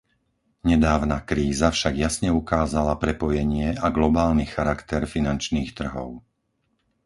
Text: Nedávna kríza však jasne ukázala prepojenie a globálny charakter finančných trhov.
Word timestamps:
Nedávna 0.71 1.17
kríza 1.29 1.67
však 1.75 1.93
jasne 2.05 2.29
ukázala 2.41 2.93
prepojenie 3.03 3.67
a 3.77 3.87
globálny 3.97 4.45
charakter 4.55 5.01
finančných 5.13 5.71
trhov. 5.79 6.09